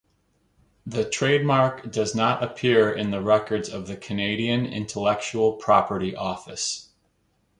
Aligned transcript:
The 0.83 1.07
trademark 1.07 1.91
does 1.91 2.15
not 2.15 2.41
appear 2.43 2.91
in 2.91 3.11
the 3.11 3.21
records 3.21 3.69
of 3.69 3.85
the 3.85 3.95
Canadian 3.95 4.65
Intellectual 4.65 5.53
Property 5.53 6.15
Office. 6.15 6.89